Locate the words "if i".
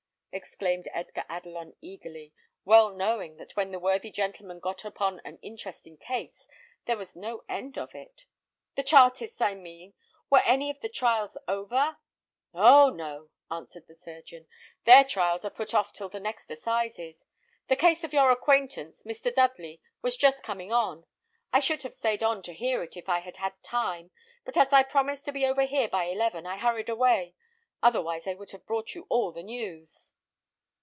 22.95-23.19